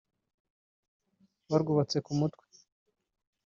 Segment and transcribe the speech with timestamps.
[1.49, 2.45] barwubatse ku mutwe